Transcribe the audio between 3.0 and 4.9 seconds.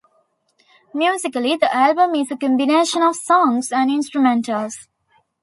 of songs and instrumentals.